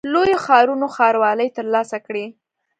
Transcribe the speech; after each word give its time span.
لویو 0.13 0.43
ښارونو 0.45 0.87
ښاروالۍ 0.95 1.49
ترلاسه 1.57 1.97
کړې. 2.05 2.25